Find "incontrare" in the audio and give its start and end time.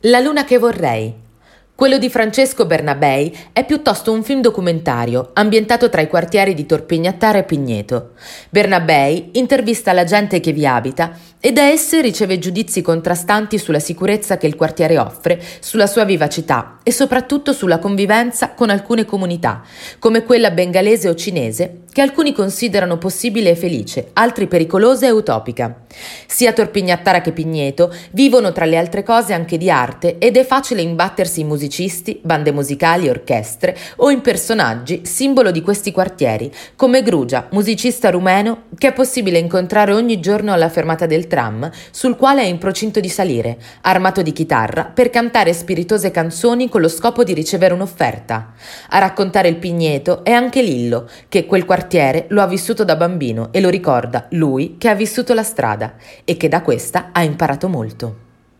39.38-39.92